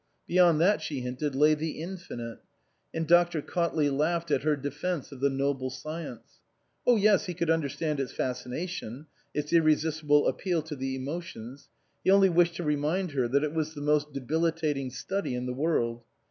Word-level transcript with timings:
Beyond 0.25 0.59
that, 0.59 0.81
she 0.81 1.01
hinted, 1.01 1.35
lay 1.35 1.53
the 1.53 1.79
infinite. 1.79 2.39
And 2.91 3.05
Dr. 3.05 3.39
Cautley 3.39 3.91
laughed 3.95 4.31
at 4.31 4.41
her 4.41 4.55
defence 4.55 5.11
of 5.11 5.19
the 5.19 5.29
noble 5.29 5.69
science. 5.69 6.39
Oh 6.87 6.95
yes, 6.95 7.27
he 7.27 7.35
could 7.35 7.51
understand 7.51 7.99
its 7.99 8.11
fascination, 8.11 9.05
its 9.35 9.53
irresistible 9.53 10.25
appeal 10.27 10.63
to 10.63 10.75
the 10.75 10.95
emotions; 10.95 11.69
he 12.03 12.09
only 12.09 12.29
wished 12.29 12.55
to 12.55 12.63
remind 12.63 13.11
her 13.11 13.27
that 13.27 13.43
it 13.43 13.53
was 13.53 13.75
the 13.75 13.81
most 13.81 14.11
debilitating 14.11 14.89
study 14.89 15.35
in 15.35 15.45
the 15.45 15.53
world. 15.53 16.01